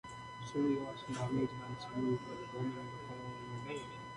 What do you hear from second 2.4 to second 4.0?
bombing the following day.